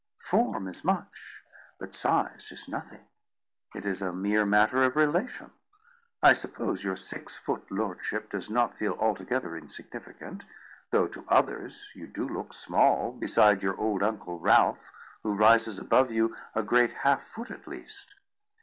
"Form 0.17 0.67
is 0.67 0.83
much, 0.83 1.43
but 1.77 1.93
size 1.93 2.51
is 2.51 2.67
nothing. 2.67 3.05
It 3.75 3.85
is 3.85 4.01
a 4.01 4.11
mere 4.11 4.47
matter 4.47 4.81
of 4.81 4.95
relation. 4.95 5.51
I 6.23 6.33
suppose 6.33 6.83
your 6.83 6.95
six 6.95 7.37
foot 7.37 7.69
lordship 7.71 8.31
does 8.31 8.49
not 8.49 8.75
feel 8.75 8.93
altogether 8.93 9.55
insignificant, 9.55 10.43
though 10.89 11.05
to 11.09 11.23
others 11.29 11.91
you 11.93 12.07
do 12.07 12.27
look 12.27 12.51
small 12.51 13.11
beside 13.11 13.61
your 13.61 13.79
old 13.79 14.01
Uncle 14.01 14.39
Ralph, 14.39 14.89
who 15.21 15.35
rises 15.35 15.77
above 15.77 16.09
you 16.11 16.35
a 16.55 16.63
great 16.63 16.93
half 17.05 17.21
foot 17.21 17.51
at 17.51 17.67
least. 17.67 18.15